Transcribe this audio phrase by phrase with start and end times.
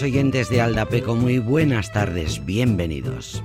[0.00, 3.44] Oyentes de Aldapeco, muy buenas tardes, bienvenidos.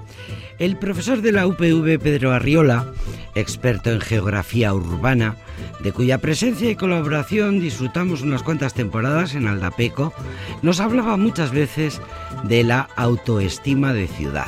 [0.60, 2.94] El profesor de la UPV, Pedro Arriola,
[3.36, 5.36] experto en geografía urbana,
[5.82, 10.14] de cuya presencia y colaboración disfrutamos unas cuantas temporadas en Aldapeco,
[10.62, 12.00] nos hablaba muchas veces
[12.44, 14.48] de la autoestima de ciudad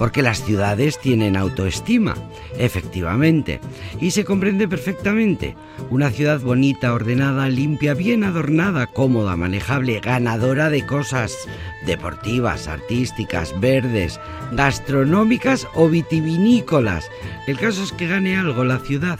[0.00, 2.14] porque las ciudades tienen autoestima,
[2.56, 3.60] efectivamente,
[4.00, 5.56] y se comprende perfectamente.
[5.90, 11.36] Una ciudad bonita, ordenada, limpia, bien adornada, cómoda, manejable, ganadora de cosas
[11.84, 14.18] deportivas, artísticas, verdes,
[14.52, 17.10] gastronómicas o vitivinícolas.
[17.46, 19.18] El caso es que gane algo la ciudad.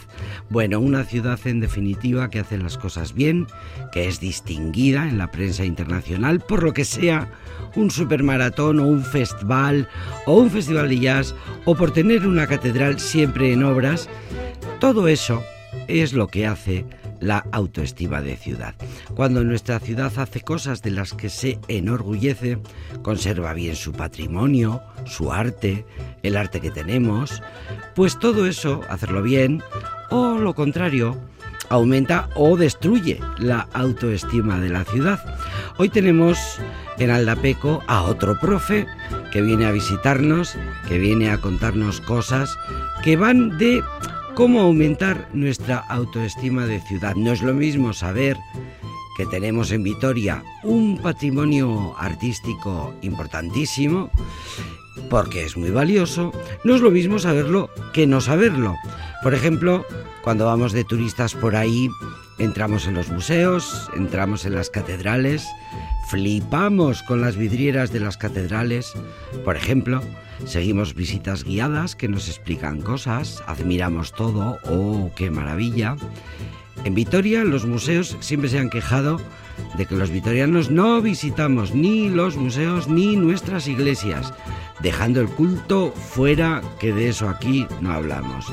[0.49, 3.45] Bueno, una ciudad en definitiva que hace las cosas bien,
[3.91, 7.29] que es distinguida en la prensa internacional por lo que sea
[7.75, 9.87] un supermaratón o un festival
[10.25, 10.70] o un festival
[11.65, 14.09] o por tener una catedral siempre en obras,
[14.79, 15.43] todo eso
[15.87, 16.85] es lo que hace
[17.19, 18.73] la autoestima de ciudad.
[19.15, 22.57] Cuando nuestra ciudad hace cosas de las que se enorgullece,
[23.03, 25.85] conserva bien su patrimonio, su arte,
[26.23, 27.41] el arte que tenemos,
[27.95, 29.61] pues todo eso, hacerlo bien,
[30.09, 31.17] o lo contrario,
[31.71, 35.19] aumenta o destruye la autoestima de la ciudad.
[35.77, 36.37] Hoy tenemos
[36.99, 38.85] en Aldapeco a otro profe
[39.31, 42.57] que viene a visitarnos, que viene a contarnos cosas
[43.03, 43.81] que van de
[44.35, 47.15] cómo aumentar nuestra autoestima de ciudad.
[47.15, 48.37] No es lo mismo saber
[49.17, 54.09] que tenemos en Vitoria un patrimonio artístico importantísimo,
[55.09, 56.31] porque es muy valioso,
[56.63, 58.75] no es lo mismo saberlo que no saberlo.
[59.23, 59.85] Por ejemplo,
[60.23, 61.89] cuando vamos de turistas por ahí,
[62.37, 65.47] entramos en los museos, entramos en las catedrales,
[66.09, 68.93] flipamos con las vidrieras de las catedrales.
[69.45, 70.01] Por ejemplo,
[70.45, 75.95] seguimos visitas guiadas que nos explican cosas, admiramos todo, oh, qué maravilla.
[76.83, 79.19] En Vitoria los museos siempre se han quejado
[79.77, 84.33] de que los vitorianos no visitamos ni los museos ni nuestras iglesias,
[84.81, 88.51] dejando el culto fuera, que de eso aquí no hablamos.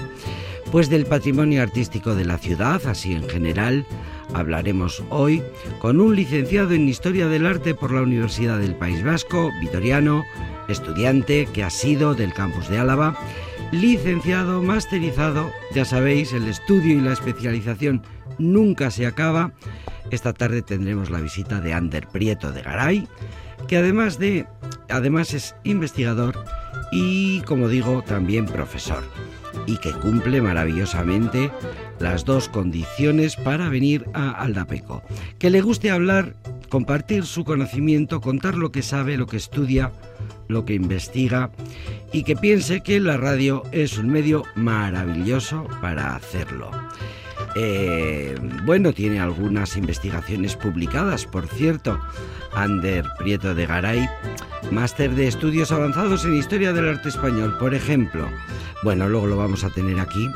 [0.70, 3.86] Pues del patrimonio artístico de la ciudad, así en general,
[4.34, 5.42] Hablaremos hoy
[5.78, 10.24] con un licenciado en Historia del Arte por la Universidad del País Vasco, vitoriano,
[10.68, 13.18] estudiante que ha sido del campus de Álava,
[13.72, 18.02] licenciado, masterizado, ya sabéis, el estudio y la especialización
[18.38, 19.52] nunca se acaba.
[20.10, 23.08] Esta tarde tendremos la visita de Ander Prieto de Garay,
[23.66, 24.46] que además de
[24.88, 26.44] además es investigador
[26.90, 29.04] y como digo, también profesor
[29.66, 31.50] y que cumple maravillosamente
[31.98, 35.02] las dos condiciones para venir a Aldapeco.
[35.38, 36.34] Que le guste hablar,
[36.70, 39.92] compartir su conocimiento, contar lo que sabe, lo que estudia,
[40.48, 41.50] lo que investiga
[42.12, 46.70] y que piense que la radio es un medio maravilloso para hacerlo.
[47.54, 51.98] Eh, bueno, tiene algunas investigaciones publicadas, por cierto.
[52.52, 54.08] Ander Prieto de Garay,
[54.70, 58.28] máster de estudios avanzados en historia del arte español, por ejemplo.
[58.82, 60.28] Bueno, luego lo vamos a tener aquí.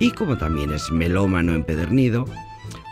[0.00, 2.24] Y como también es melómano empedernido,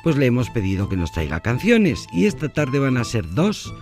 [0.02, 2.06] pues le hemos pedido que nos traiga canciones.
[2.12, 3.72] Y esta tarde van a ser dos.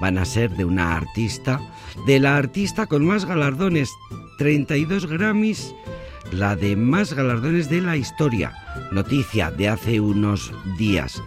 [0.00, 1.60] Van a ser de una artista,
[2.06, 3.90] de la artista con más galardones,
[4.38, 5.74] 32 Grammys,
[6.32, 8.52] la de más galardones de la historia.
[8.92, 11.22] Noticia de hace unos días.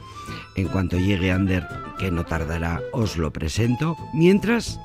[0.55, 1.67] En cuanto llegue Ander,
[1.97, 3.95] que no tardará, os lo presento.
[4.13, 4.79] Mientras,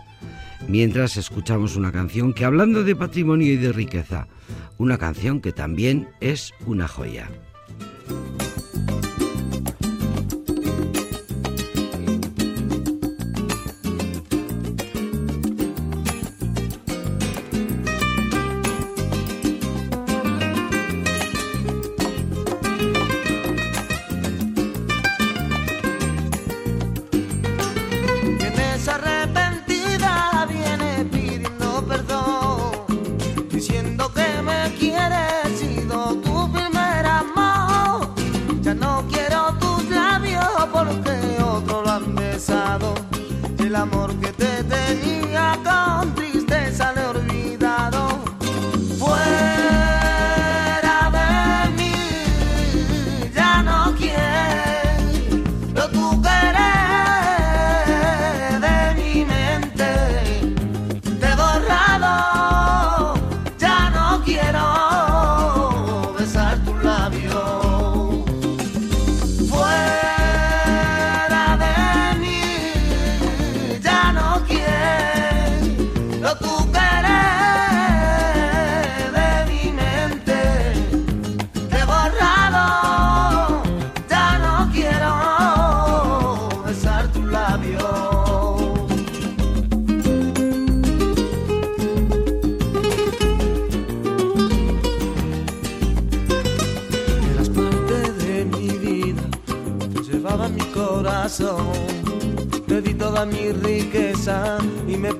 [0.68, 4.28] mientras escuchamos una canción que hablando de patrimonio y de riqueza,
[4.78, 7.28] una canción que también es una joya.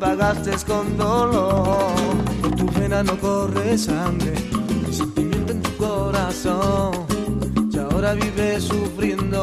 [0.04, 1.94] Pagaste con dolor.
[2.40, 4.34] Por tu pena no corre sangre,
[4.90, 6.92] sentimiento en tu corazón.
[7.72, 9.42] Y ahora vives sufriendo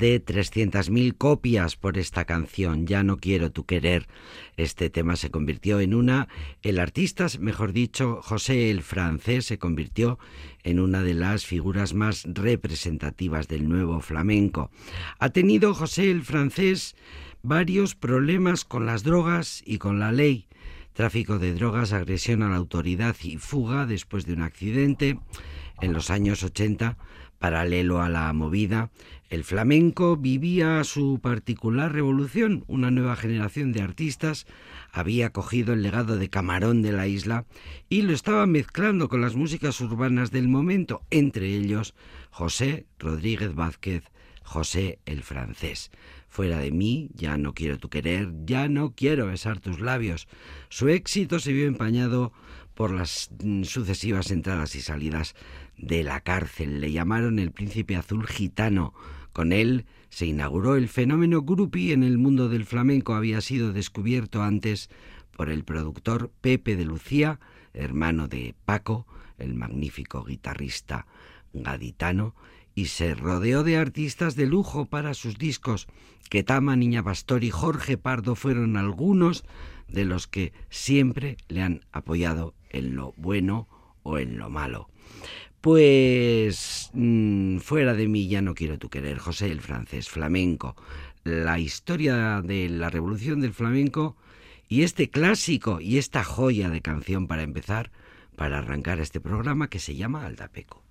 [0.02, 4.08] de 300.000 copias por esta canción, Ya no quiero tu querer.
[4.56, 6.26] Este tema se convirtió en una,
[6.62, 10.18] el artista, mejor dicho, José el francés, se convirtió
[10.64, 14.72] en una de las figuras más representativas del nuevo flamenco.
[15.20, 16.96] Ha tenido José el francés
[17.44, 20.48] varios problemas con las drogas y con la ley.
[20.94, 25.20] Tráfico de drogas, agresión a la autoridad y fuga después de un accidente.
[25.80, 26.96] En los años 80
[27.42, 28.92] Paralelo a la movida,
[29.32, 32.64] el flamenco vivía su particular revolución.
[32.66, 34.46] Una nueva generación de artistas
[34.92, 37.46] había cogido el legado de Camarón de la isla
[37.88, 41.94] y lo estaba mezclando con las músicas urbanas del momento, entre ellos
[42.30, 44.04] José Rodríguez Vázquez,
[44.42, 45.90] José el francés.
[46.28, 50.28] Fuera de mí, ya no quiero tu querer, ya no quiero besar tus labios.
[50.68, 52.34] Su éxito se vio empañado
[52.74, 55.34] por las mm, sucesivas entradas y salidas
[55.78, 56.80] de la cárcel.
[56.82, 58.92] Le llamaron el príncipe azul gitano.
[59.32, 63.14] Con él se inauguró el fenómeno groupie en el mundo del flamenco.
[63.14, 64.90] Había sido descubierto antes
[65.36, 67.40] por el productor Pepe de Lucía,
[67.72, 69.06] hermano de Paco,
[69.38, 71.06] el magnífico guitarrista
[71.52, 72.34] gaditano,
[72.74, 75.88] y se rodeó de artistas de lujo para sus discos.
[76.30, 79.44] Ketama, Niña Pastor y Jorge Pardo fueron algunos
[79.88, 83.68] de los que siempre le han apoyado en lo bueno
[84.02, 84.88] o en lo malo.
[85.62, 90.74] Pues mm, fuera de mí ya no quiero tu querer, José el francés, flamenco,
[91.22, 94.16] la historia de la revolución del flamenco
[94.68, 97.92] y este clásico y esta joya de canción para empezar,
[98.34, 100.82] para arrancar este programa que se llama Aldapeco.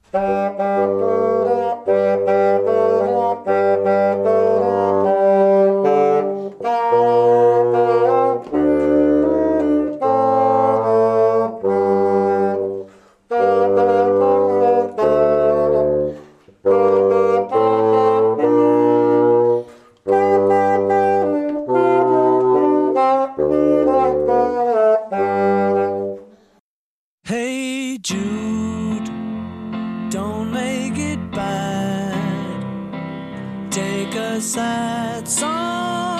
[35.01, 36.10] that song.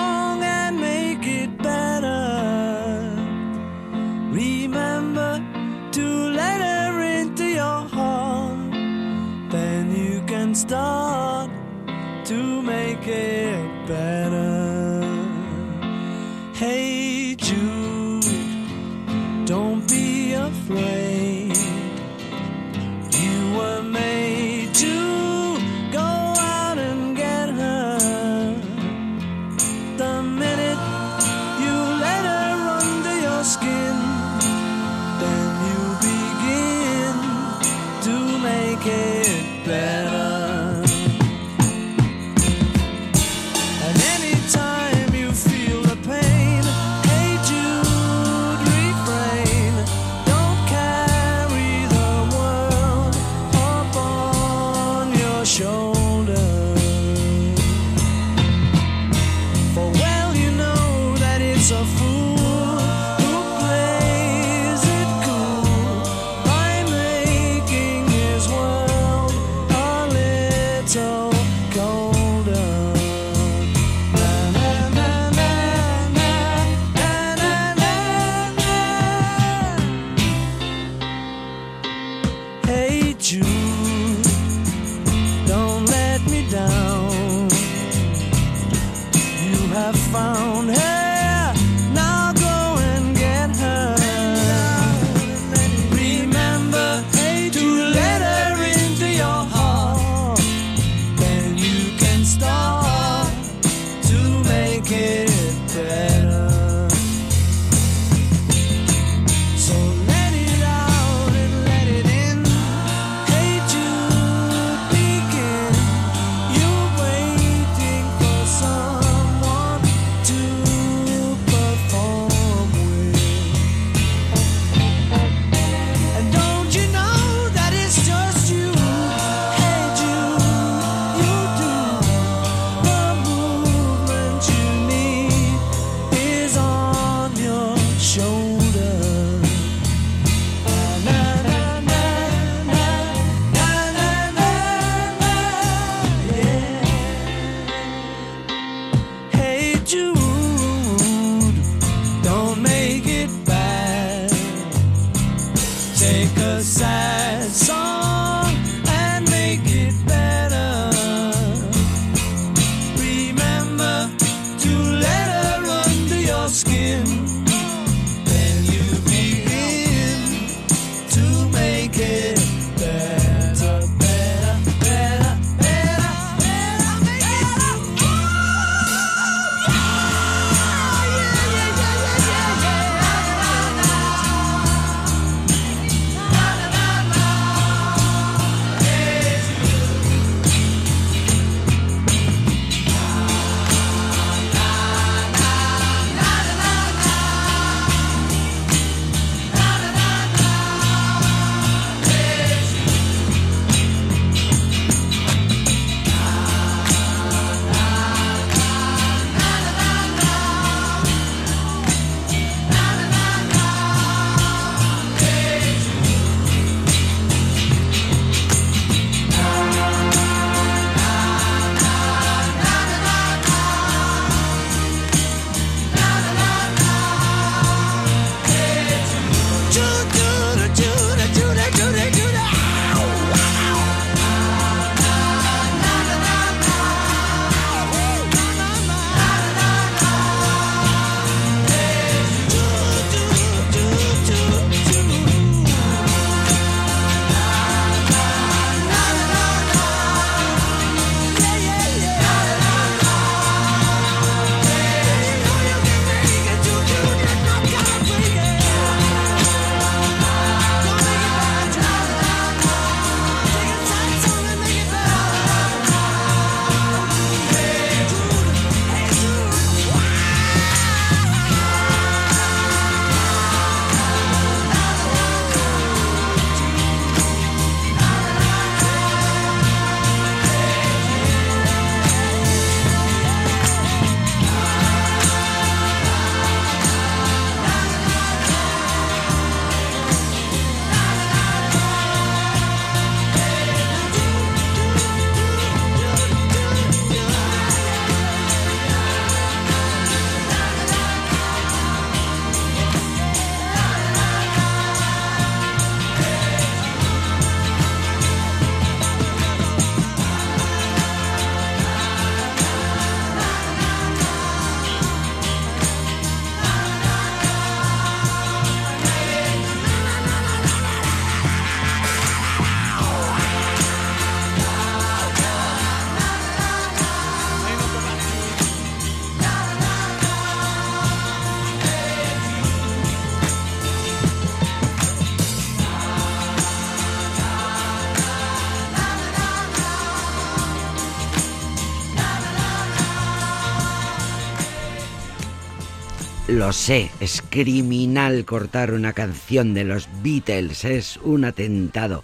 [346.62, 352.22] Lo sé, es criminal cortar una canción de los Beatles, es un atentado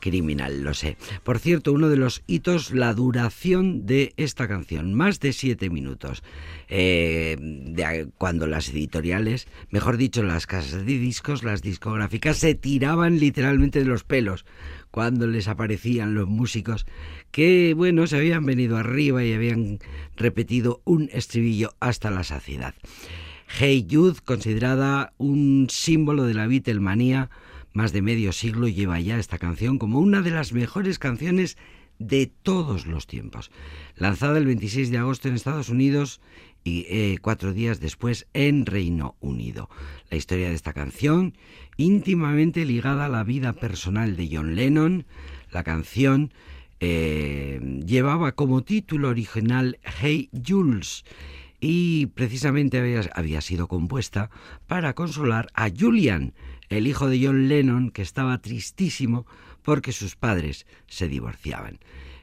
[0.00, 0.96] criminal, lo sé.
[1.22, 6.24] Por cierto, uno de los hitos, la duración de esta canción, más de siete minutos.
[6.68, 13.78] Eh, cuando las editoriales, mejor dicho, las casas de discos, las discográficas, se tiraban literalmente
[13.78, 14.46] de los pelos
[14.90, 16.86] cuando les aparecían los músicos
[17.30, 19.78] que, bueno, se habían venido arriba y habían
[20.16, 22.74] repetido un estribillo hasta la saciedad.
[23.48, 27.30] Hey Jude, considerada un símbolo de la Beatlemanía,
[27.72, 31.56] más de medio siglo lleva ya esta canción como una de las mejores canciones
[31.98, 33.50] de todos los tiempos.
[33.94, 36.20] Lanzada el 26 de agosto en Estados Unidos
[36.64, 39.70] y eh, cuatro días después en Reino Unido.
[40.10, 41.38] La historia de esta canción,
[41.78, 45.06] íntimamente ligada a la vida personal de John Lennon,
[45.50, 46.34] la canción
[46.80, 51.04] eh, llevaba como título original Hey Jules
[51.60, 52.78] y precisamente
[53.14, 54.30] había, sido compuesta
[54.66, 56.34] para consolar a Julian,
[56.68, 59.26] el hijo de John Lennon, que estaba tristísimo
[59.62, 61.78] porque sus padres se divorciaban.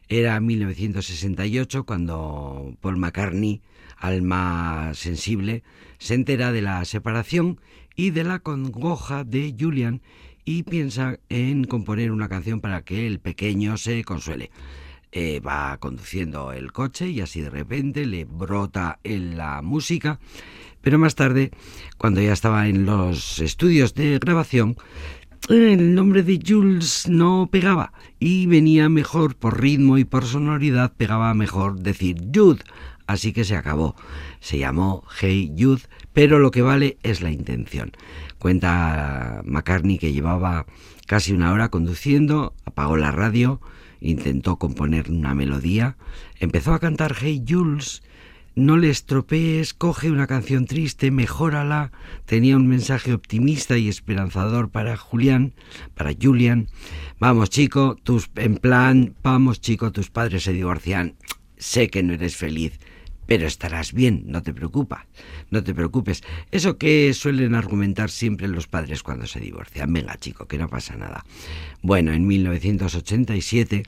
[0.10, 3.62] Era 1968 cuando Paul McCartney,
[3.98, 5.64] alma sensible,
[5.98, 7.60] se entera de la separación
[7.96, 10.02] y de la congoja de Julian
[10.46, 14.52] y piensa en componer una canción para que el pequeño se consuele.
[15.16, 20.20] Eh, va conduciendo el coche y así de repente le brota en la música.
[20.82, 21.52] Pero más tarde,
[22.00, 24.76] cuando ya estaba en los estudios de grabación,
[25.50, 31.32] el nombre de Jules no pegaba y venía mejor por ritmo y por sonoridad, pegaba
[31.36, 32.64] mejor decir Jude.
[33.06, 33.96] Así que se acabó.
[34.40, 37.92] Se llamó Hey Jude, pero lo que vale es la intención.
[38.40, 40.66] Cuenta McCartney que llevaba
[41.06, 43.62] casi una hora conduciendo, apagó la radio,
[44.04, 45.98] intentó componer una melodía,
[46.40, 48.04] empezó a cantar Hey Jules,
[48.56, 51.92] no le estropees, coge una canción triste, mejórala.
[52.28, 55.54] Tenía un mensaje optimista y esperanzador para Julián,
[55.96, 56.68] para Julian.
[57.20, 61.16] Vamos, chico, tus en plan, vamos, chico, tus padres se divorcian.
[61.58, 62.80] Sé que no eres feliz,
[63.26, 65.00] pero estarás bien, no te preocupes,
[65.50, 66.24] no te preocupes.
[66.52, 69.92] Eso que suelen argumentar siempre los padres cuando se divorcian.
[69.94, 71.26] Venga, chico, que no pasa nada.
[71.82, 73.84] Bueno, en 1987,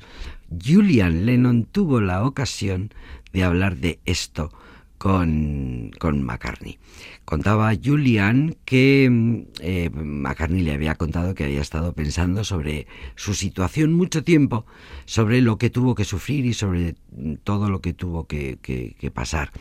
[0.64, 2.92] Julian Lennon tuvo la ocasión
[3.34, 4.52] de hablar de esto
[4.98, 6.78] con, con McCartney.
[7.26, 13.34] Contaba Julian que mm, eh, McCartney le había contado que había estado pensando sobre su
[13.34, 14.66] situación mucho tiempo,
[15.06, 16.96] sobre lo que tuvo que sufrir y sobre
[17.44, 19.52] todo lo que tuvo que, que pasar.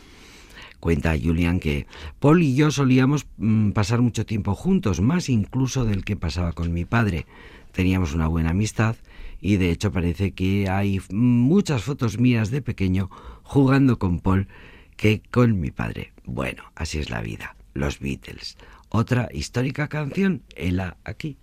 [0.79, 1.87] Cuenta Julian que
[2.19, 6.73] Paul y yo solíamos mm, pasar mucho tiempo juntos, más incluso del que pasaba con
[6.73, 7.25] mi padre.
[7.71, 8.95] Teníamos una buena amistad
[9.41, 13.09] y de hecho parece que hay muchas fotos mías de pequeño
[13.43, 14.47] jugando con Paul
[14.95, 16.13] que con mi padre.
[16.23, 17.55] Bueno, así es la vida.
[17.73, 18.57] Los Beatles.
[18.89, 21.37] Otra histórica canción, Ella aquí.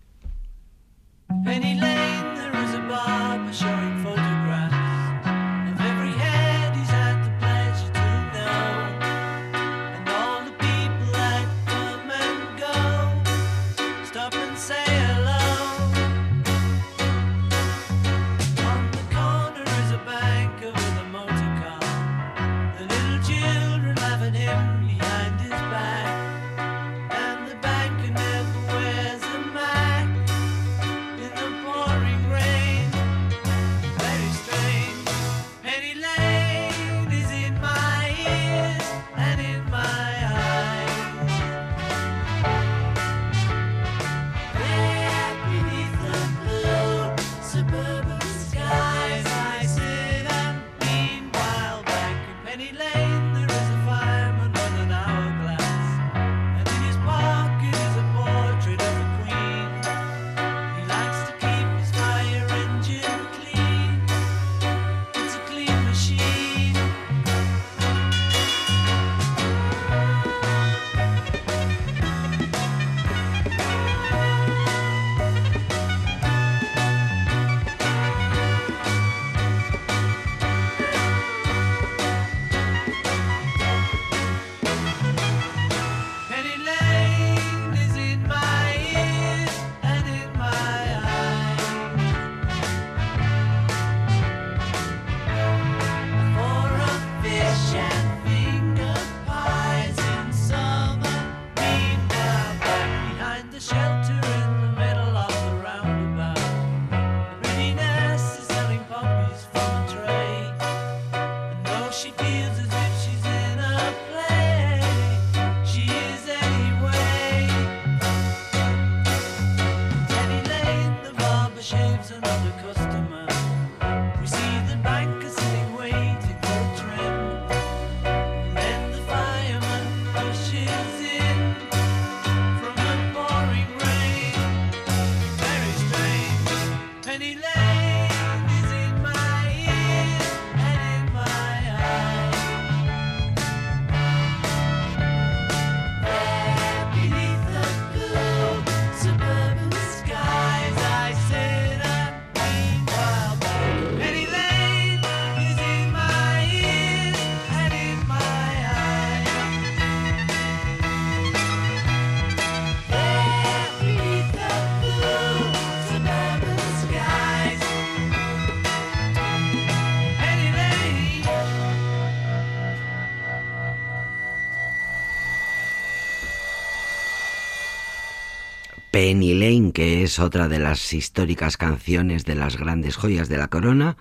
[179.72, 183.98] Que es otra de las históricas canciones de las grandes joyas de la corona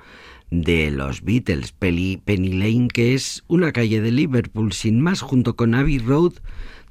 [0.51, 1.73] de los Beatles.
[1.73, 6.35] Penny Lane, que es una calle de Liverpool sin más, junto con Abbey Road,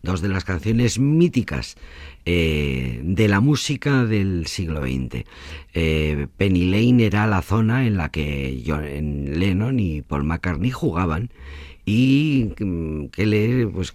[0.02, 1.76] dos de las canciones míticas
[2.26, 5.24] eh, de la música del siglo XX.
[5.72, 8.85] Eh, Penny Lane era la zona en la que John
[9.38, 11.30] Lennon y Paul McCartney jugaban
[11.90, 13.92] y mm, que lee pues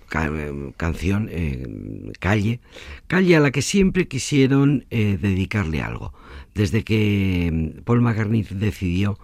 [0.77, 2.59] canción eh, calle
[3.07, 6.13] calle a la que siempre quisieron dedicarle algo
[6.53, 9.17] desde que mm, Paul McCartney decidió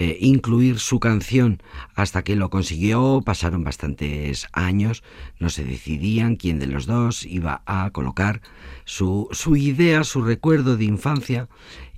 [0.00, 1.62] eh, incluir su canción
[1.94, 3.22] hasta que lo consiguió.
[3.24, 5.04] Pasaron bastantes años,
[5.38, 8.40] no se decidían quién de los dos iba a colocar
[8.84, 11.48] su, su idea, su recuerdo de infancia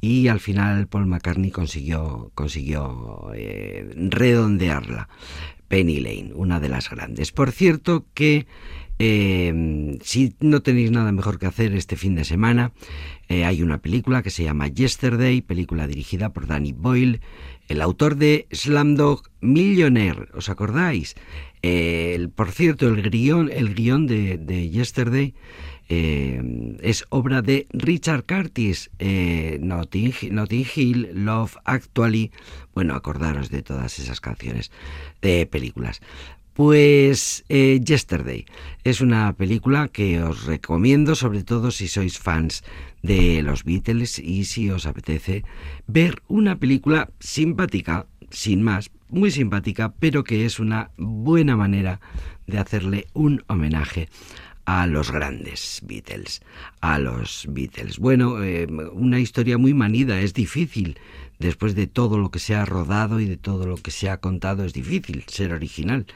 [0.02, 5.08] y al final Paul McCartney consiguió, consiguió eh, redondearla.
[5.68, 7.32] Penny Lane, una de las grandes.
[7.32, 8.46] Por cierto que
[8.98, 12.72] eh, si no tenéis nada mejor que hacer este fin de semana,
[13.28, 17.20] hay una película que se llama Yesterday, película dirigida por Danny Boyle,
[17.68, 21.16] el autor de Slamdog Millionaire, ¿os acordáis?
[22.36, 25.34] por cierto, el guion, el guion de, Yesterday
[25.88, 30.12] eh, es obra de Richard Curtis, eh, Notting,
[30.74, 32.32] Hill, Love Actually,
[32.74, 34.70] bueno, acordaros de todas esas canciones
[35.22, 36.00] de películas.
[36.54, 38.46] Pues eh, Yesterday
[38.82, 42.64] es una película que os recomiendo, sobre todo si sois fans
[43.02, 45.44] de los Beatles y si os apetece
[45.86, 52.00] ver una película simpática, sin más, muy simpática, pero que es una buena manera
[52.46, 54.08] de hacerle un homenaje
[54.66, 56.42] a los grandes Beatles,
[56.80, 57.98] a los Beatles.
[57.98, 60.98] Bueno, eh, una historia muy manida, es difícil,
[61.38, 64.18] después de todo lo que se ha rodado y de todo lo que se ha
[64.18, 66.06] contado, es difícil ser original.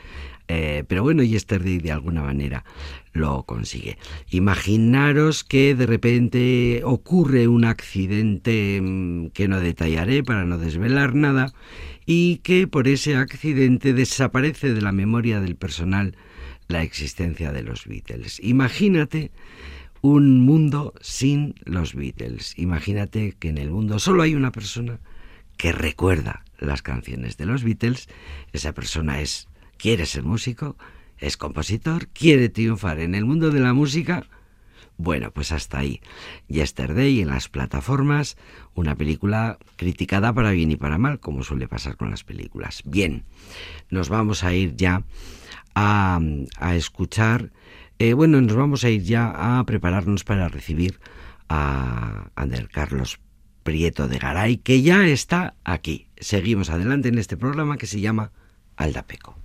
[0.48, 2.64] Eh, pero bueno, Yesterday de alguna manera
[3.12, 3.98] lo consigue.
[4.30, 11.52] Imaginaros que de repente ocurre un accidente mm, que no detallaré para no desvelar nada
[12.04, 16.16] y que por ese accidente desaparece de la memoria del personal
[16.70, 18.40] la existencia de los Beatles.
[18.42, 19.30] Imagínate
[20.02, 22.54] un mundo sin los Beatles.
[22.58, 24.98] Imagínate que en el mundo solo hay una persona
[25.56, 28.08] que recuerda las canciones de los Beatles.
[28.52, 30.76] Esa persona es quiere ser músico,
[31.18, 34.26] es compositor, quiere triunfar en el mundo de la música.
[34.96, 36.00] Bueno, pues hasta ahí.
[36.48, 38.36] Yesterday en las plataformas,
[38.74, 42.82] una película criticada para bien y para mal, como suele pasar con las películas.
[42.84, 43.24] Bien,
[43.88, 45.04] nos vamos a ir ya
[45.74, 46.20] a,
[46.74, 47.52] escuchar,
[47.98, 51.00] eh, bueno, nos vamos a ir ya a prepararnos para recibir
[51.48, 53.20] a Ander Carlos
[53.62, 56.08] Prieto de Garay, que ya está aquí.
[56.18, 58.32] Seguimos adelante en este programa que se llama
[58.76, 59.36] Aldapeco.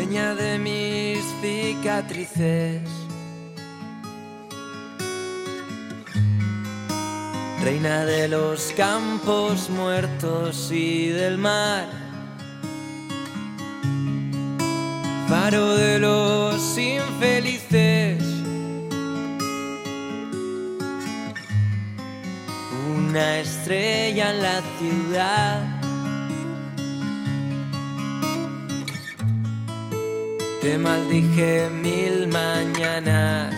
[0.00, 2.80] Dueña de mis cicatrices.
[7.62, 11.86] Reina de los campos muertos y del mar.
[15.28, 18.24] Faro de los infelices.
[22.96, 25.69] Una estrella en la ciudad.
[30.60, 33.54] Te maldije mil mañanas.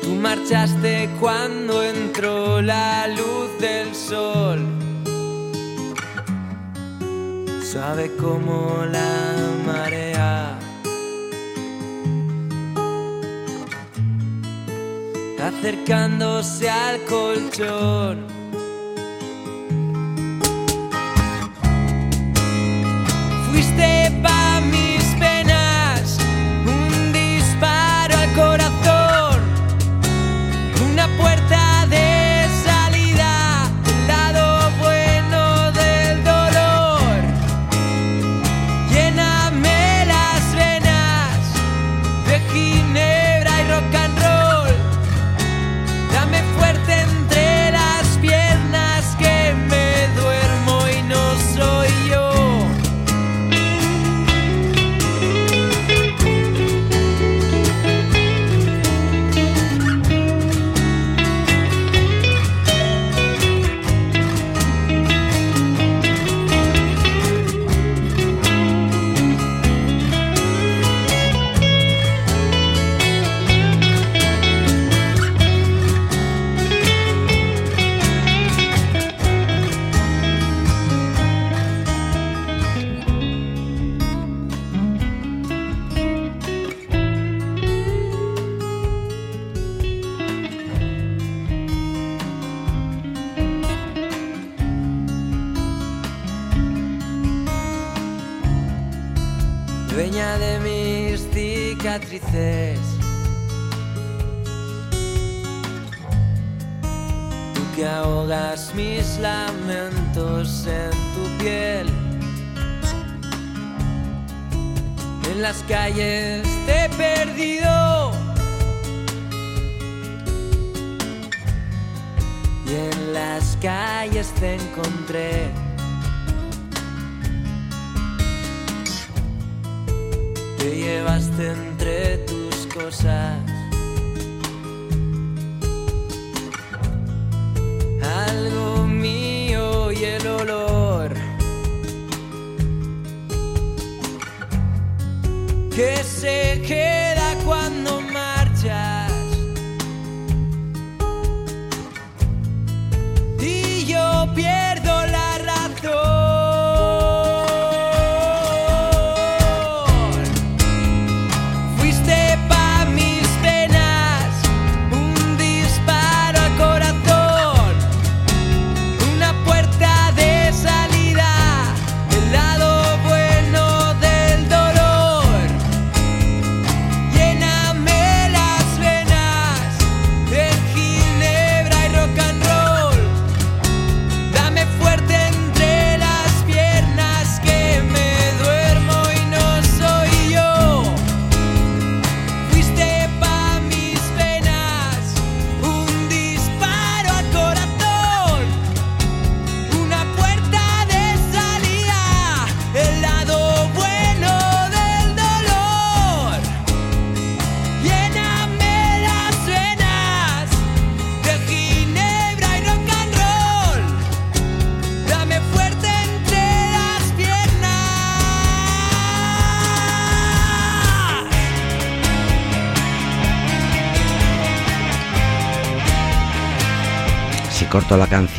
[0.00, 4.60] Tú marchaste cuando entró la luz del sol.
[7.62, 10.58] Sabe como la marea.
[15.38, 18.31] Acercándose al colchón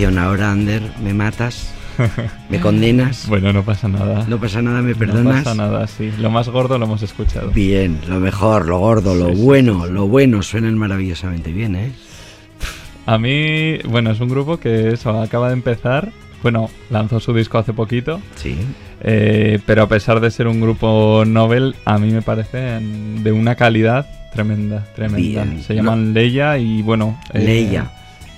[0.03, 1.73] canción ahora, Ander, me matas,
[2.49, 3.25] me condenas.
[3.29, 4.25] Bueno, no pasa nada.
[4.27, 5.43] No pasa nada, me No perdonas.
[5.43, 6.11] pasa nada, sí.
[6.19, 7.51] Lo más gordo lo hemos escuchado.
[7.51, 11.91] Bien, lo mejor, lo gordo, lo Sí, sí, bueno, lo bueno, suenan maravillosamente bien, ¿eh?
[13.05, 16.11] A mí, bueno, es un grupo que eso, acaba de empezar.
[16.41, 18.19] Bueno, lanzó su disco hace poquito.
[18.35, 18.57] Sí.
[19.01, 23.55] eh, pero a pesar de ser un grupo novel, a mí me parecen de una
[23.55, 25.43] calidad tremenda, tremenda.
[25.45, 25.63] Bien.
[25.63, 27.17] Se llaman Leia y bueno...
[27.33, 27.89] eh, Leia.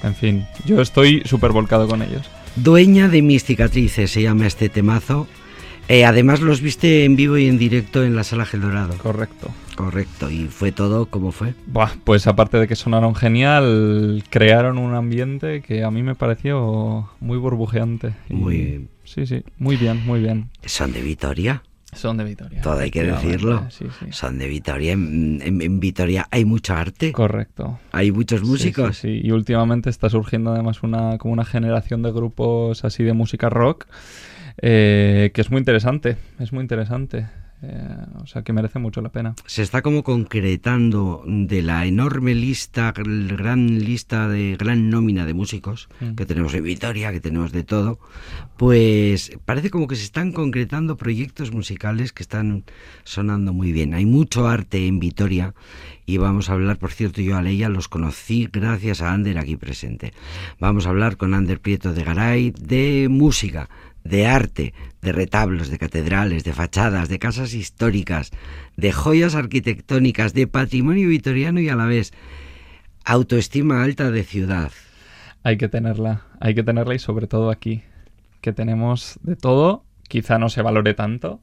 [0.04, 2.30] En fin, yo estoy súper volcado con ellos.
[2.56, 5.28] Dueña de mis cicatrices se llama este temazo.
[5.88, 8.98] Eh, además los viste en vivo y en directo en la sala Gel Dorado.
[8.98, 9.52] Correcto.
[9.76, 10.32] Correcto.
[10.32, 11.54] Y fue todo como fue.
[11.68, 17.10] Buah, pues aparte de que sonaron genial, crearon un ambiente que a mí me pareció
[17.20, 18.14] muy burbujeante.
[18.30, 20.50] Y- Muy- Sí, sí, muy bien, muy bien.
[20.66, 21.62] Son de Vitoria.
[21.96, 22.62] Son de Vitoria.
[22.62, 23.66] Todo hay que decirlo.
[23.70, 24.06] Sí, sí.
[24.12, 24.92] Son de Vitoria.
[24.94, 27.12] En, en- en Vitoria hay mucha arte.
[27.12, 27.80] Correcto.
[27.92, 28.98] Hay muchos músicos.
[28.98, 33.14] Sí, sí, Y últimamente está surgiendo además una, como una generación de grupos así de
[33.14, 33.86] música rock
[34.62, 36.18] eh, que es muy interesante.
[36.40, 37.28] Es muy interesante.
[37.62, 39.34] Eh, o sea que merece mucho la pena.
[39.46, 45.34] se está como concretando de la enorme lista, gr- gran lista de gran nómina de
[45.34, 46.16] músicos Mm.
[46.16, 47.98] que tenemos en Vitoria, que tenemos de todo,
[48.58, 52.64] pues parece como que se están concretando proyectos musicales que están
[53.04, 53.94] sonando muy bien.
[53.94, 55.54] Hay mucho arte en Vitoria
[56.06, 59.58] y vamos a hablar, por cierto, yo a Leia los conocí gracias a Ander aquí
[59.58, 60.14] presente.
[60.60, 63.70] Vamos a hablar con Ander Prieto de Garay de música,
[64.06, 68.32] de arte, de retablos, de catedrales, de fachadas, de casas históricas,
[68.78, 72.14] de joyas arquitectónicas, de patrimonio vitoriano y a la vez
[73.04, 74.72] autoestima alta de ciudad.
[75.44, 77.84] Hay que tenerla, hay que tenerla y sobre todo aquí,
[78.42, 81.42] que tenemos de todo, quizá no se valore tanto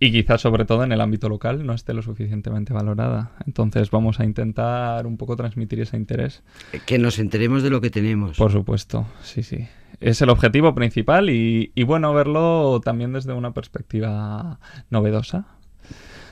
[0.00, 3.32] y quizá sobre todo en el ámbito local no esté lo suficientemente valorada.
[3.46, 6.42] Entonces vamos a intentar un poco transmitir ese interés.
[6.86, 8.36] Que nos enteremos de lo que tenemos.
[8.36, 9.66] Por supuesto, sí, sí.
[10.00, 14.58] Es el objetivo principal y, y bueno, verlo también desde una perspectiva
[14.90, 15.46] novedosa.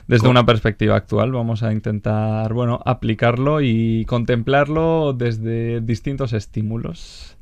[0.07, 7.34] Desde una perspectiva actual vamos a intentar, bueno, aplicarlo y contemplarlo desde distintos estímulos.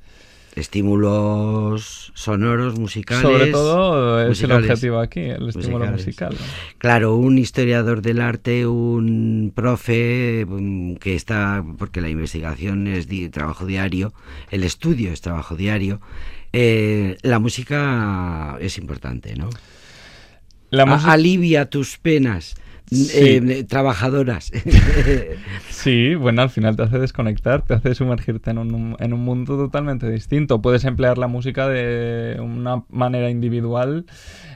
[0.55, 3.21] Estímulos sonoros, musicales.
[3.23, 6.05] Sobre todo es el objetivo aquí, el estímulo Musicales.
[6.05, 6.33] musical.
[6.39, 6.45] ¿no?
[6.77, 13.29] Claro, un historiador del arte, un profe mm, que está, porque la investigación es di-
[13.29, 14.13] trabajo diario,
[14.51, 16.01] el estudio es trabajo diario,
[16.53, 19.49] eh, la música es importante, ¿no?
[20.69, 22.55] La música- alivia tus penas.
[22.91, 24.51] Eh, trabajadoras.
[25.69, 29.57] sí, bueno, al final te hace desconectar, te hace sumergirte en un, en un mundo
[29.57, 30.61] totalmente distinto.
[30.61, 34.05] Puedes emplear la música de una manera individual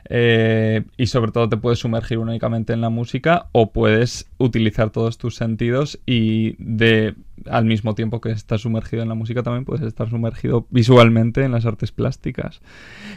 [0.10, 5.18] eh, y sobre todo te puedes sumergir únicamente en la música o puedes utilizar todos
[5.18, 9.86] tus sentidos y de al mismo tiempo que estás sumergido en la música también puedes
[9.86, 12.62] estar sumergido visualmente en las artes plásticas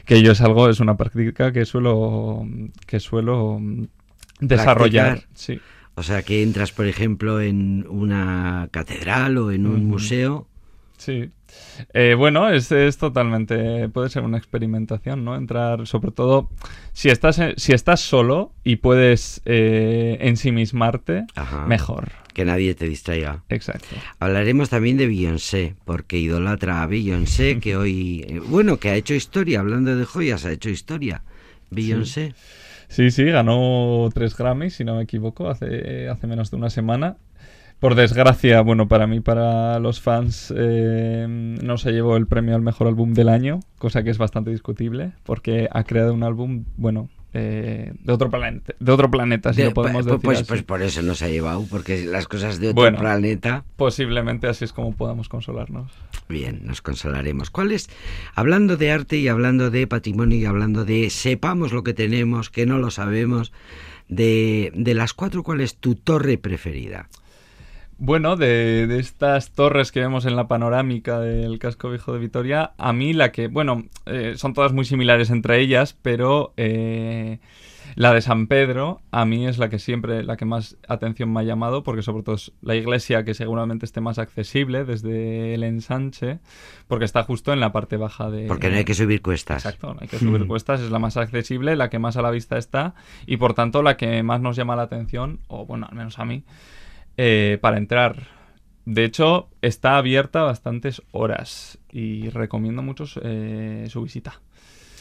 [0.04, 2.44] que yo es algo es una práctica que suelo
[2.86, 3.60] que suelo
[4.40, 5.60] desarrollar sí
[5.94, 10.46] o sea que entras por ejemplo en una catedral o en un museo
[10.96, 11.30] sí
[11.94, 13.88] eh, bueno, es, es, totalmente.
[13.88, 15.36] Puede ser una experimentación, ¿no?
[15.36, 16.50] Entrar, sobre todo,
[16.92, 21.26] si estás, si estás solo y puedes eh, ensimismarte,
[21.66, 22.12] mejor.
[22.34, 23.42] Que nadie te distraiga.
[23.48, 23.96] Exacto.
[24.18, 28.24] Hablaremos también de Beyoncé, porque idolatra a Beyoncé, que hoy.
[28.28, 31.22] Eh, bueno, que ha hecho historia, hablando de joyas, ha hecho historia.
[31.70, 32.34] Beyoncé.
[32.36, 32.59] Sí.
[32.90, 37.16] Sí, ganó tres Grammys, si no me equivoco, hace, hace menos de una semana.
[37.78, 42.62] Por desgracia, bueno, para mí, para los fans, eh, no se llevó el premio al
[42.62, 47.08] mejor álbum del año, cosa que es bastante discutible, porque ha creado un álbum, bueno,
[47.32, 50.22] eh, de otro planeta, de otro planeta, si lo podemos pues, decir.
[50.22, 53.64] Pues, pues, por eso no se ha llevado, porque las cosas de otro planeta.
[53.76, 55.92] Posiblemente así es como podamos consolarnos.
[56.28, 57.50] Bien, nos consolaremos.
[57.50, 57.88] ¿Cuál es?
[58.34, 62.66] Hablando de arte y hablando de patrimonio y hablando de sepamos lo que tenemos, que
[62.66, 63.52] no lo sabemos,
[64.08, 67.08] de, de las cuatro, ¿cuál es tu torre preferida?
[68.02, 72.94] Bueno, de, estas torres que vemos en la panorámica del casco viejo de Vitoria, a
[72.94, 77.40] mí la que, bueno, eh, son todas muy similares entre ellas, pero eh,
[77.96, 81.40] la de San Pedro a mí es la que siempre, la que más atención me
[81.40, 85.62] ha llamado, porque sobre todo es la iglesia que seguramente esté más accesible desde el
[85.62, 86.38] ensanche,
[86.88, 88.46] porque está justo en la parte baja de...
[88.46, 89.66] Porque no hay que subir cuestas.
[89.66, 92.30] Exacto, no hay que subir cuestas, es la más accesible, la que más a la
[92.30, 92.94] vista está,
[93.26, 96.24] y por tanto la que más nos llama la atención, o bueno, al menos a
[96.24, 96.44] mí,
[97.22, 98.16] eh, para entrar.
[98.86, 104.40] De hecho, está abierta bastantes horas y recomiendo mucho eh, su visita.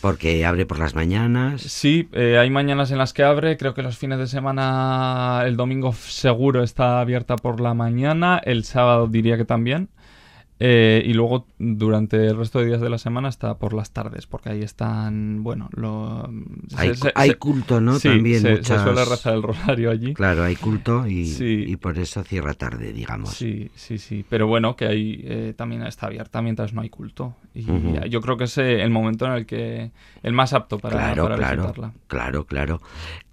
[0.01, 1.61] Porque abre por las mañanas.
[1.61, 3.55] Sí, eh, hay mañanas en las que abre.
[3.55, 8.41] Creo que los fines de semana, el domingo seguro está abierta por la mañana.
[8.43, 9.87] El sábado diría que también.
[10.61, 14.27] Eh, y luego durante el resto de días de la semana está por las tardes,
[14.27, 16.29] porque ahí están, bueno, lo...
[17.15, 17.97] Hay, culto, ¿no?
[17.97, 20.13] También se, suele rezar el rosario allí.
[20.13, 23.29] Claro, hay culto y, por eso cierra tarde, digamos.
[23.29, 24.25] Sí, sí, sí.
[24.27, 27.35] Pero bueno, que ahí eh, también está abierta mientras no hay culto.
[27.53, 27.65] Y
[28.09, 29.91] yo creo que es eh, el momento en el que
[30.23, 31.93] el más apto para, claro, para claro, visitarla.
[32.07, 32.81] Claro, claro.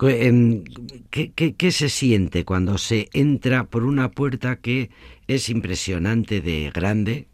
[0.02, 0.62] Em,
[1.10, 4.90] ¿Qué, qué se siente cuando se entra por una puerta que
[5.28, 7.26] es impresionante de grande,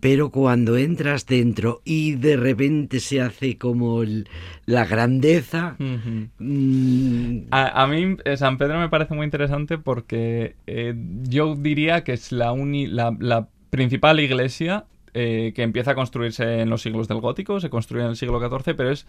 [0.00, 4.02] pero cuando entras dentro y de repente se hace como
[4.66, 5.76] la grandeza...
[5.78, 12.12] Mm, a, mí eh, San Pedro me parece muy interesante porque eh, yo diría que
[12.12, 12.54] es la,
[13.18, 18.04] la, principal iglesia eh, que empieza a construirse en los siglos del gótico, se construye
[18.04, 19.06] en el siglo XIV, pero es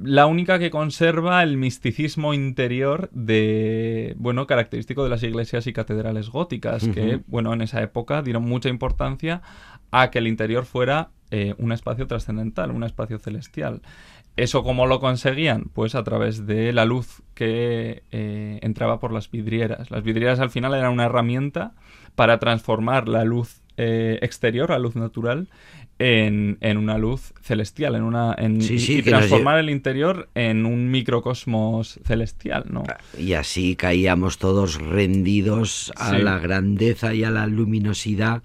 [0.00, 6.28] la única que conserva el misticismo interior de, bueno, característico de las iglesias y catedrales
[6.28, 9.42] góticas, que, bueno, en esa época dieron mucha importancia
[9.90, 13.82] a que el interior fuera eh, un espacio trascendental, un espacio celestial.
[14.36, 15.64] ¿Eso cómo lo conseguían?
[15.72, 19.90] Pues a través de la luz que eh, entraba por las vidrieras.
[19.90, 21.72] Las vidrieras al final eran una herramienta
[22.14, 25.48] para transformar la luz eh, exterior, la luz natural,
[25.98, 32.66] en, una luz celestial, en una en, y, transformar el interior en un microcosmos celestial,
[32.70, 32.84] ¿no?
[33.18, 38.42] Y así caíamos todos rendidos a la grandeza y a la luminosidad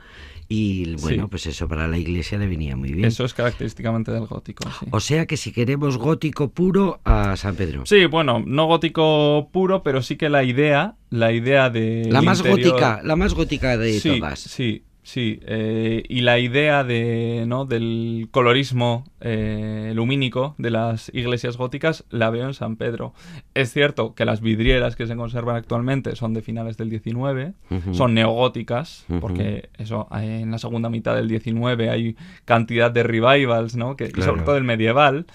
[0.50, 3.06] y bueno, pues eso para la iglesia le venía muy bien.
[3.06, 4.64] Eso es característicamente del gótico.
[4.92, 7.86] O sea que si queremos gótico puro a San Pedro.
[7.86, 12.44] Sí, bueno, no gótico puro, pero sí que la idea, la idea de la más
[12.44, 14.40] gótica, la más gótica de todas.
[14.40, 17.66] Sí, Sí, eh, y la idea de, ¿no?
[17.66, 23.14] del colorismo eh, lumínico de las iglesias góticas la veo en San Pedro.
[23.54, 27.54] Es cierto que las vidrieras que se conservan actualmente son de finales del 19,
[27.92, 33.98] son neogóticas, porque eso en la segunda mitad del 19 hay cantidad de revivals, ¿no?
[33.98, 35.26] que, sobre todo el medieval,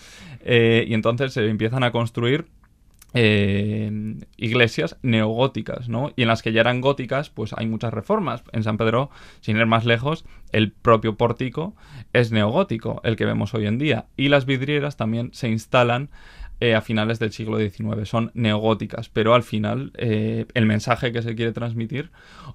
[0.40, 2.46] eh, y entonces se empiezan a construir
[3.14, 6.12] eh, iglesias neogóticas, ¿no?
[6.16, 8.42] Y en las que ya eran góticas, pues hay muchas reformas.
[8.52, 11.74] En San Pedro, sin ir más lejos, el propio pórtico
[12.12, 14.06] es neogótico, el que vemos hoy en día.
[14.16, 16.11] Y las vidrieras también se instalan
[16.61, 18.09] eh, a finales del siglo XIX.
[18.09, 22.11] Son neogóticas, pero al final eh, el mensaje que se quiere transmitir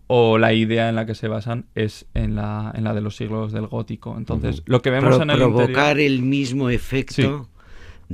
[0.08, 3.16] o la idea en la que se basan es en la, en la de los
[3.16, 4.16] siglos del gótico.
[4.18, 7.47] Entonces, lo que vemos en el provocar el mismo efecto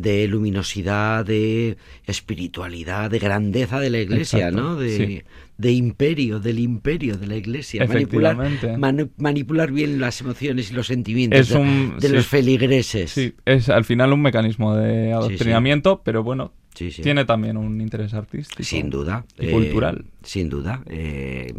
[0.02, 4.76] de luminosidad, de espiritualidad, de grandeza de la iglesia, Exacto, ¿no?
[4.76, 5.22] De, sí.
[5.58, 7.86] de imperio, del imperio de la iglesia.
[7.88, 8.38] Manipular,
[9.18, 12.14] manipular bien las emociones y los sentimientos Es de, un- de sí.
[12.14, 13.12] los feligreses.
[13.12, 17.02] Sí, es al final un mecanismo de adoctrinamiento, pero bueno, Sí, sí.
[17.02, 18.64] tiene también un interés artístico.
[18.64, 19.26] Sin duda.
[19.40, 20.06] Y eh, cultural.
[20.24, 20.82] Sin duda.
[20.88, 21.52] eh,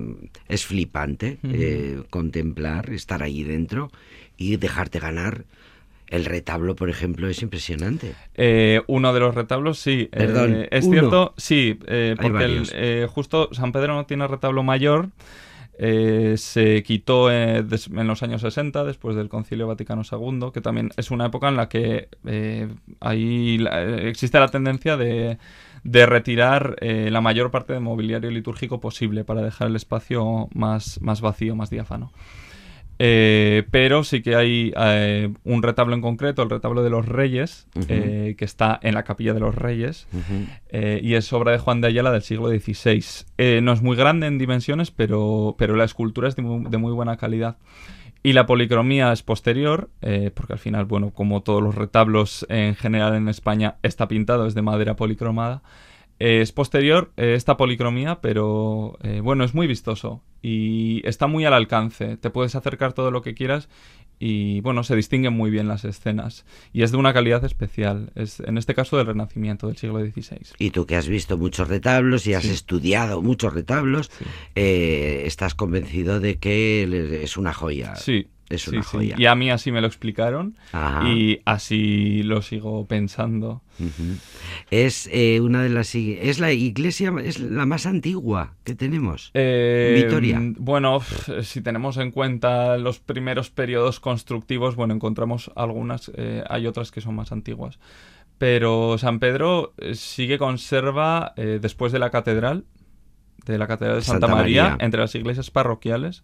[0.49, 3.91] es flipante eh, contemplar, estar ahí dentro
[4.39, 5.45] y dejarte ganar.
[6.11, 8.15] El retablo, por ejemplo, es impresionante.
[8.35, 10.09] Eh, uno de los retablos, sí.
[10.13, 10.93] eh, Perdón, es uno.
[10.99, 15.09] cierto, sí, eh, porque el- eh, justo San Pedro no tiene retablo mayor.
[15.83, 20.61] eh, se quitó eh, des- en los años 60, después del Concilio Vaticano II, que
[20.61, 22.69] también es una época en la que eh,
[23.01, 25.39] ahí la- eh, existe la tendencia de,
[25.83, 31.01] de retirar eh, la mayor parte del mobiliario litúrgico posible para dejar el espacio más,
[31.01, 32.13] más vacío, más diáfano.
[33.03, 37.67] Eh, pero sí que hay eh, un retablo en concreto, el retablo de los Reyes,
[37.89, 40.07] eh, que está en la capilla de los Reyes,
[40.71, 43.61] y es obra de Juan de Ayala del siglo XVI.
[43.63, 46.93] No es muy grande en dimensiones, pero, pero la escultura es de muy, de muy
[46.93, 47.57] buena calidad.
[48.23, 52.75] Y la policromía es posterior, eh, porque al final, bueno, como todos los retablos en
[52.75, 55.63] general en España, está pintado, es de madera policromada.
[56.21, 61.45] Eh, es posterior eh, esta policromía, pero eh, bueno, es muy vistoso y está muy
[61.47, 62.17] al alcance.
[62.19, 63.69] Te puedes acercar todo lo que quieras
[64.23, 66.45] y bueno, se distinguen muy bien las escenas.
[66.75, 70.41] Y es de una calidad especial, es en este caso del Renacimiento, del siglo XVI.
[70.59, 72.51] Y tú que has visto muchos retablos y has Sí.
[72.51, 74.25] estudiado muchos retablos, Sí.
[74.57, 77.97] eh, estás convencido de que es una joya.
[77.97, 78.27] Sí.
[78.51, 78.89] Es una sí.
[78.91, 79.15] joya.
[79.17, 81.09] Y a mí así me lo explicaron Ajá.
[81.09, 83.63] y así lo sigo pensando.
[84.71, 89.31] Es eh, una de las es la iglesia es la más antigua que tenemos.
[89.35, 90.39] Eh, Vitoria.
[90.39, 91.01] mm, Bueno,
[91.43, 97.01] si tenemos en cuenta los primeros periodos constructivos, bueno, encontramos algunas, eh, hay otras que
[97.01, 97.79] son más antiguas.
[98.39, 102.65] Pero San Pedro eh, sí que conserva, después de la catedral,
[103.47, 104.85] de la catedral de Santa, Santa María, María.
[104.85, 106.23] entre las iglesias parroquiales.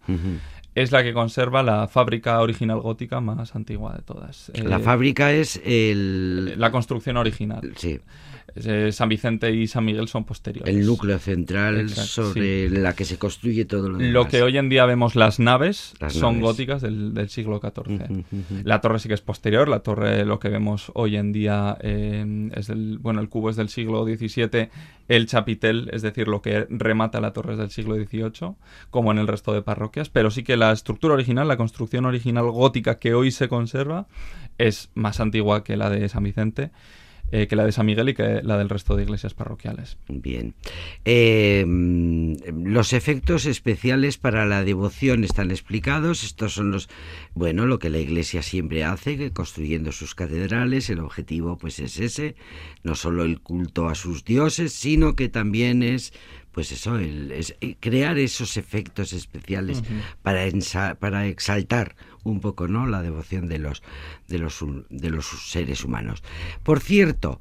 [0.81, 4.51] Es la que conserva la fábrica original gótica más antigua de todas.
[4.63, 7.61] La Eh, fábrica es el La construcción original.
[7.75, 7.99] sí,
[8.65, 10.73] Eh, San Vicente y San Miguel son posteriores.
[10.75, 14.13] el núcleo central Exacto, sobre la que se construye todo lo demás.
[14.13, 16.41] Lo que hoy en día vemos las naves Las son naves.
[16.51, 18.23] góticas del, del siglo XIV.
[18.63, 19.67] La torre sí que es posterior.
[19.69, 23.55] La torre, lo que vemos hoy en día, eh, es del, bueno, el cubo es
[23.55, 24.69] del siglo XVII.
[25.07, 28.55] El chapitel, es decir, lo que remata la torre es del siglo XVIII,
[28.89, 30.09] como en el resto de parroquias.
[30.09, 34.07] Pero sí que la estructura original, la construcción original gótica que hoy se conserva,
[34.57, 36.71] es más antigua que la de San Vicente,
[37.31, 39.97] eh, que la de San Miguel y que la del resto de iglesias parroquiales.
[40.07, 40.53] Bien.
[41.05, 46.23] Eh, mm, los efectos especiales para la devoción están explicados.
[46.23, 46.89] Estos son los,
[47.33, 50.89] bueno, lo que la Iglesia siempre hace, que construyendo sus catedrales.
[50.89, 52.35] El objetivo, pues, es ese,
[52.83, 56.13] no solo el culto a sus dioses, sino que también es,
[56.51, 59.83] pues, eso, el, es eh, crear esos efectos especiales
[60.21, 62.87] para, ensa- para exaltar un poco, ¿no?
[62.87, 63.83] La devoción de los,
[64.27, 66.23] de los, de los seres humanos.
[66.63, 67.39] Por cierto,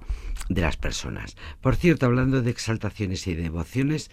[0.48, 1.36] de las personas.
[1.60, 4.10] Por cierto, hablando de exaltaciones y devociones,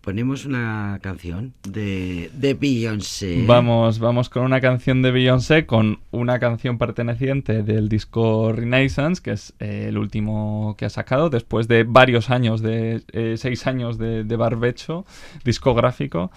[0.00, 3.44] ponemos una canción de, de Beyoncé.
[3.44, 9.32] Vamos, vamos con una canción de Beyoncé, con una canción perteneciente del disco Renaissance, que
[9.32, 13.98] es eh, el último que ha sacado, después de varios años, de eh, seis años
[13.98, 15.04] de, de barbecho
[15.44, 16.30] discográfico.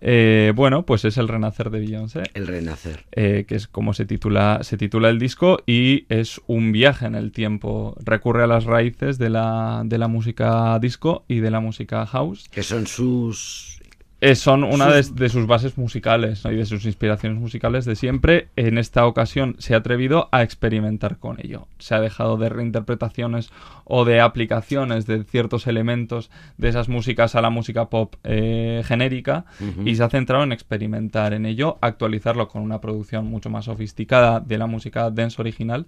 [0.00, 2.22] Eh, bueno, pues es el renacer de Beyoncé.
[2.34, 3.04] El renacer.
[3.12, 7.14] eh, que es como se titula, se titula el disco, y es un viaje en
[7.14, 7.96] el tiempo.
[8.04, 12.48] Recurre a las raíces de la, de la música disco y de la música house.
[12.50, 13.80] Que son sus...
[14.22, 16.50] Eh, son una de, Sus- de sus bases musicales ¿no?
[16.50, 18.48] y de sus inspiraciones musicales de siempre.
[18.56, 21.68] En esta ocasión se ha atrevido a experimentar con ello.
[21.78, 23.50] Se ha dejado de reinterpretaciones
[23.84, 29.44] o de aplicaciones de ciertos elementos de esas músicas a la música pop eh, genérica
[29.84, 34.40] y se ha centrado en experimentar en ello, actualizarlo con una producción mucho más sofisticada
[34.40, 35.86] de la música dance original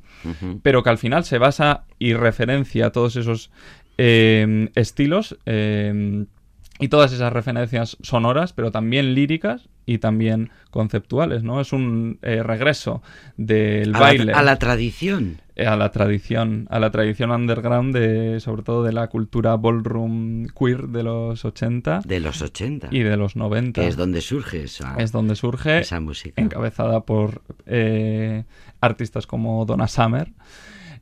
[0.62, 3.50] pero que al final se basa y referencia a todos esos
[3.96, 5.36] eh, estilos
[6.78, 11.60] y todas esas referencias sonoras, pero también líricas y también conceptuales, ¿no?
[11.60, 13.02] Es un eh, regreso
[13.36, 15.40] del a, baile la, a la tradición.
[15.56, 20.46] eh, a la tradición, a la tradición underground de, sobre todo de la cultura ballroom
[20.48, 22.88] queer de los 80 De los 80.
[22.90, 23.80] y de los 90.
[23.80, 26.40] que es donde surge esa, Es donde surge esa música.
[26.40, 28.44] encabezada por eh,
[28.80, 30.28] artistas como Donna Summer,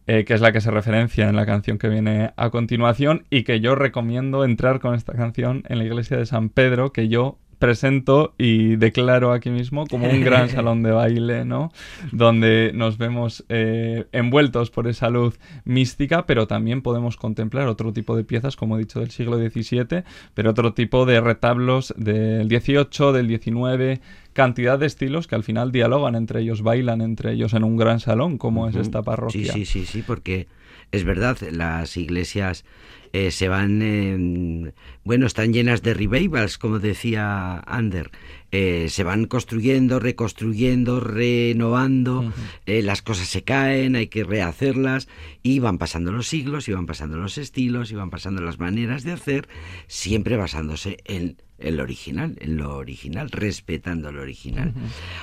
[0.06, 3.42] eh, que es la que se referencia en la canción que viene a continuación y
[3.42, 7.38] que yo recomiendo entrar con esta canción en la iglesia de San Pedro, que yo
[7.58, 11.72] presento y declaro aquí mismo como un gran salón de baile, ¿no?
[12.12, 18.16] Donde nos vemos eh, envueltos por esa luz mística, pero también podemos contemplar otro tipo
[18.16, 20.04] de piezas, como he dicho, del siglo XVII,
[20.34, 24.00] pero otro tipo de retablos del XVIII, del XIX,
[24.32, 28.00] cantidad de estilos que al final dialogan entre ellos, bailan entre ellos en un gran
[28.00, 29.52] salón, como es esta parroquia.
[29.52, 30.46] Sí, sí, sí, sí, porque
[30.92, 32.64] es verdad, las iglesias
[33.12, 34.74] eh, se van,
[35.04, 38.10] bueno, están llenas de revivals, como decía Ander.
[38.52, 42.32] Eh, se van construyendo, reconstruyendo, renovando,
[42.64, 45.08] eh, las cosas se caen, hay que rehacerlas
[45.42, 49.02] y van pasando los siglos y van pasando los estilos y van pasando las maneras
[49.02, 49.48] de hacer,
[49.88, 54.74] siempre basándose en el original, en lo original, respetando lo original.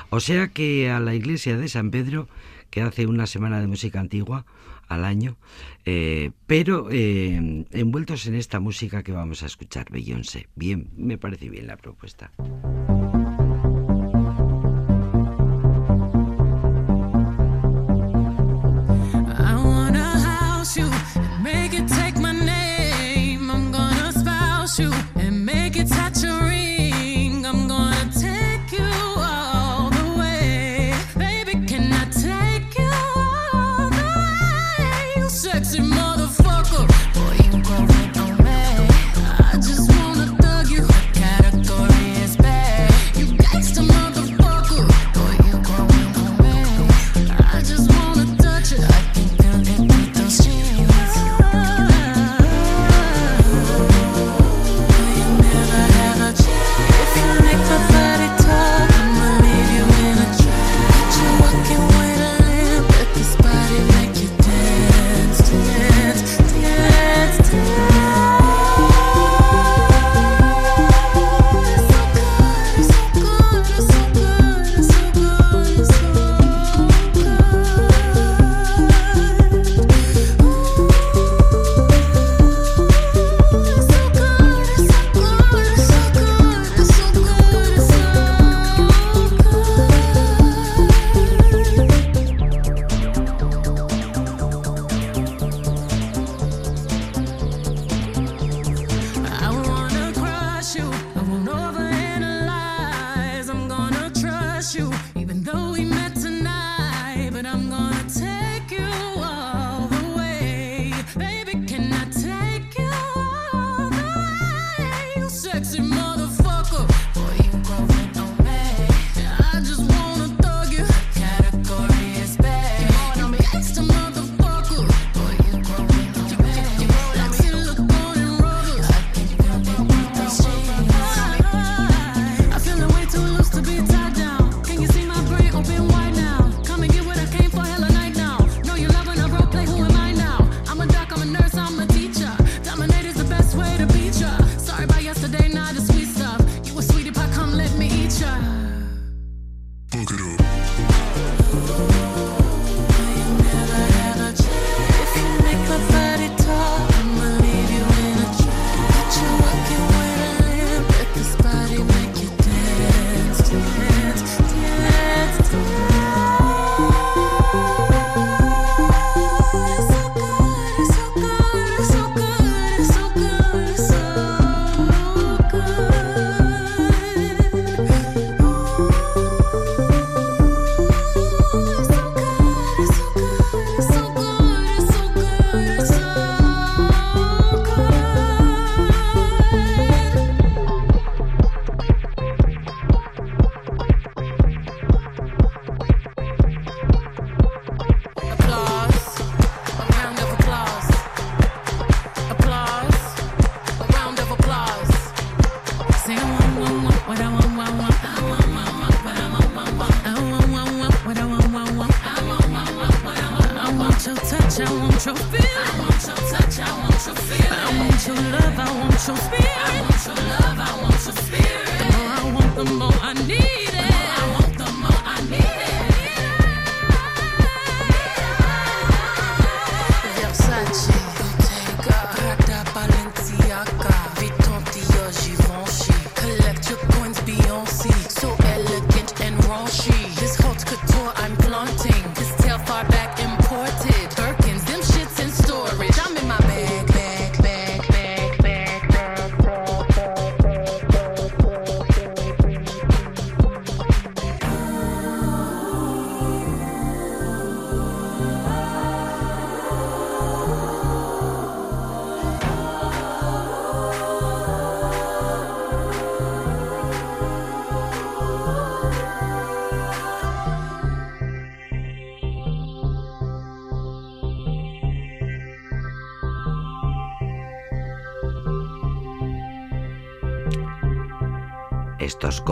[0.10, 2.28] O sea que a la iglesia de San Pedro,
[2.70, 4.46] que hace una semana de música antigua,
[4.88, 5.38] al año,
[5.86, 10.48] eh, pero eh, envueltos en esta música que vamos a escuchar, Beyoncé.
[10.56, 12.32] Bien, me parece bien la propuesta.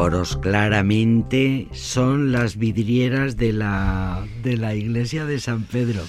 [0.02, 6.02] Coros claramente son las vidrieras de la, de la iglesia de San Pedro.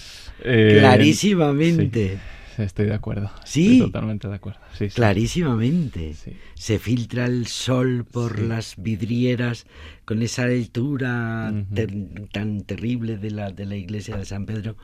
[0.43, 2.19] Eh, Clarísimamente.
[2.57, 3.31] sí, estoy de acuerdo.
[3.53, 3.73] Sí.
[3.75, 4.61] Estoy totalmente de acuerdo.
[4.79, 4.89] Sí.
[4.89, 6.15] Clarísimamente.
[6.15, 6.33] Sí.
[6.55, 8.47] Se filtra el sol por Sí.
[8.47, 9.67] las vidrieras
[10.05, 11.93] con esa altura ter-
[12.33, 14.77] tan terrible de la, de la iglesia de San Pedro.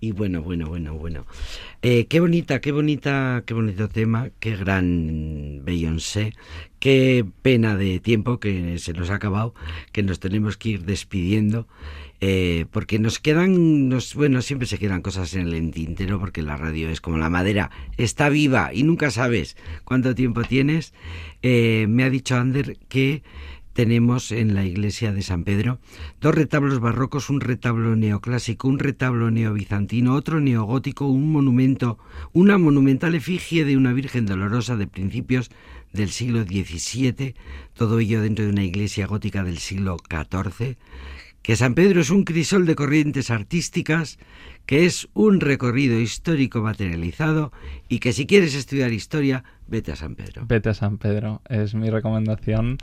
[0.00, 1.26] Y bueno, bueno, bueno, bueno.
[1.82, 6.32] Eh, qué bonita, qué bonita, qué bonito tema, qué gran Beyoncé.
[6.78, 9.54] Qué pena de tiempo que se nos ha acabado,
[9.92, 11.66] que nos tenemos que ir despidiendo.
[12.26, 16.56] eh, porque nos quedan, nos, bueno, siempre se quedan cosas en el tintero porque la
[16.56, 17.70] radio es como la madera,
[18.14, 20.94] está viva y nunca sabes cuánto tiempo tienes.
[21.42, 23.24] Eh, me ha dicho Ander que
[23.72, 25.80] tenemos en la iglesia de San Pedro
[26.20, 31.98] dos retablos barrocos, un retablo neoclásico, un retablo neobizantino, otro neogótico, un monumento,
[32.32, 35.50] una monumental efigie de una Virgen dolorosa de principios
[35.92, 37.34] del siglo XVII,
[37.72, 40.76] todo ello dentro de una iglesia gótica del siglo XIV
[41.44, 44.18] que San Pedro es un crisol de corrientes artísticas,
[44.66, 47.52] que es un recorrido histórico materializado
[47.88, 50.44] y que si quieres estudiar historia, vete a San Pedro.
[50.46, 52.78] Vete a San Pedro, es mi recomendación.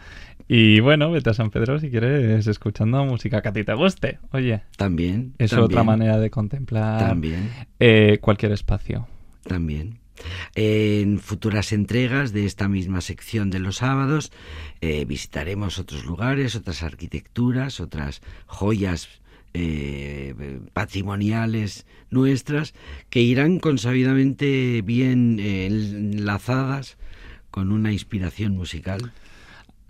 [0.47, 4.19] Y bueno, vete a San Pedro si quieres escuchando música que a ti te guste.
[4.31, 5.33] Oye, También.
[5.37, 9.07] es también, otra manera de contemplar También, eh, cualquier espacio.
[9.47, 9.99] también.
[10.53, 14.31] En futuras entregas de esta misma sección de los sábados
[14.81, 19.20] eh, visitaremos otros lugares, otras arquitecturas, otras joyas
[19.53, 22.73] eh, patrimoniales nuestras
[23.09, 26.97] que irán consabidamente bien eh, enlazadas
[27.49, 29.11] con una inspiración musical.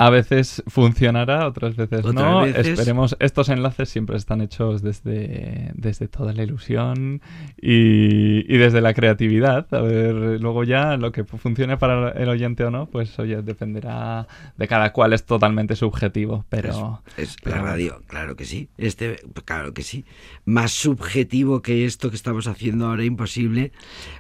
[0.06, 2.42] A veces funcionará, otras veces Otras no.
[2.42, 7.22] veces- Esperemos, estos enlaces siempre están hechos desde, desde toda la ilusión
[7.62, 9.72] y, y desde la creatividad.
[9.74, 14.28] A ver, luego ya lo que funcione para el oyente o no, pues oye, dependerá
[14.58, 17.02] de cada cual, es totalmente subjetivo, pero...
[17.18, 18.70] Es, es pero la radio, claro que sí.
[18.78, 20.06] Este, claro que sí.
[20.46, 23.72] Más subjetivo que esto que estamos haciendo ahora, imposible.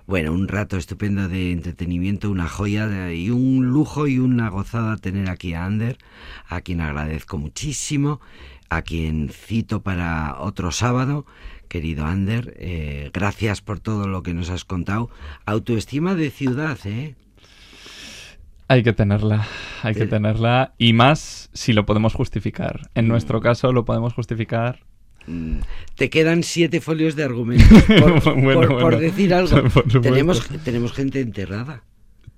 [0.05, 4.97] Bueno, un rato estupendo de entretenimiento, una joya de- y un lujo y una gozada
[4.97, 5.70] tener aquí a
[6.47, 8.19] A quien agradezco muchísimo,
[8.69, 11.26] a quien cito para otro sábado.
[11.67, 15.09] Querido Ander, eh, gracias por todo lo que nos has contado.
[15.45, 17.15] Autoestima de ciudad, ¿eh?
[18.67, 19.47] Hay que tenerla,
[19.84, 22.89] hay que Te- tenerla y más si lo podemos justificar.
[22.95, 24.80] En nuestro caso lo podemos justificar
[25.28, 25.59] Mm,
[25.95, 27.67] Te quedan siete folios de argumentos
[27.99, 29.69] por, Bueno, por- decir algo.
[29.69, 31.84] Por tenemos, tenemos gente enterrada.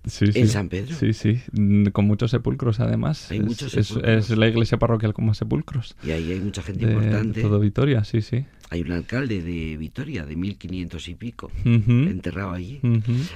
[0.06, 0.48] Sí, ¿En sí.
[0.48, 0.96] San Pedro?
[0.96, 1.40] Sí, sí.
[1.54, 3.32] Mm, Con muchos sepulcros, además.
[3.32, 4.30] Hay es, muchos es- sepulcros.
[4.32, 5.96] es la iglesia parroquial con más sepulcros.
[6.04, 7.42] Y ahí hay mucha gente De, importante.
[7.42, 8.46] todo Vitoria, sí, sí.
[8.70, 12.82] Hay un alcalde de Vitoria de 1500 y pico enterrado allí.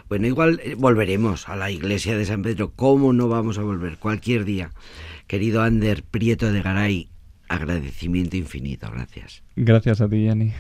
[0.09, 2.71] Bueno, igual eh, volveremos a la iglesia de San Pedro.
[2.75, 3.97] ¿Cómo no vamos a volver?
[3.97, 4.71] Cualquier día.
[5.27, 7.07] Querido Ander Prieto de Garay,
[7.49, 8.89] agradecimiento infinito.
[8.91, 9.43] Gracias.
[9.55, 10.53] Gracias a ti, Jenny.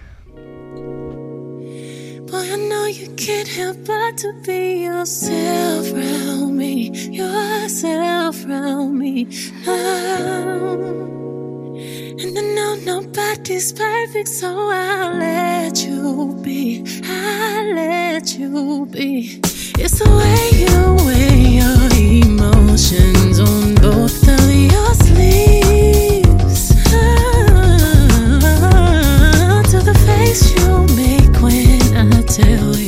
[2.29, 9.29] Boy, I know you can't help but to be yourself around me, yourself around me
[9.65, 10.73] now.
[12.21, 16.83] And I know nobody's perfect, so I'll let you be.
[17.05, 19.39] I'll let you be.
[19.79, 21.87] It's the way you weigh your
[22.25, 25.66] emotions on both of your sleeves.
[32.37, 32.86] myself